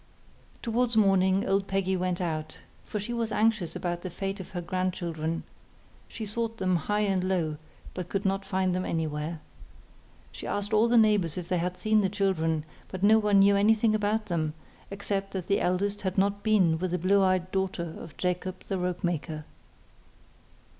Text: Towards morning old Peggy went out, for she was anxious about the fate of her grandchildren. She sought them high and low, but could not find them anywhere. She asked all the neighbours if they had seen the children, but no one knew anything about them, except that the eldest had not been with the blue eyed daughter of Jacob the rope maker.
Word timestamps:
Towards 0.63 0.97
morning 0.97 1.45
old 1.47 1.67
Peggy 1.67 1.95
went 1.95 2.19
out, 2.19 2.57
for 2.85 2.99
she 2.99 3.13
was 3.13 3.31
anxious 3.31 3.75
about 3.75 4.01
the 4.01 4.09
fate 4.09 4.39
of 4.39 4.49
her 4.49 4.59
grandchildren. 4.61 5.43
She 6.07 6.25
sought 6.25 6.57
them 6.57 6.75
high 6.75 7.01
and 7.01 7.23
low, 7.23 7.57
but 7.93 8.09
could 8.09 8.25
not 8.25 8.43
find 8.43 8.73
them 8.73 8.83
anywhere. 8.83 9.41
She 10.31 10.47
asked 10.47 10.73
all 10.73 10.87
the 10.87 10.97
neighbours 10.97 11.37
if 11.37 11.49
they 11.49 11.59
had 11.59 11.77
seen 11.77 12.01
the 12.01 12.09
children, 12.09 12.65
but 12.87 13.03
no 13.03 13.19
one 13.19 13.37
knew 13.37 13.55
anything 13.55 13.93
about 13.93 14.25
them, 14.25 14.55
except 14.89 15.33
that 15.33 15.45
the 15.45 15.61
eldest 15.61 16.01
had 16.01 16.17
not 16.17 16.41
been 16.41 16.79
with 16.79 16.89
the 16.89 16.97
blue 16.97 17.21
eyed 17.21 17.51
daughter 17.51 17.93
of 17.99 18.17
Jacob 18.17 18.63
the 18.63 18.79
rope 18.79 19.03
maker. 19.03 19.45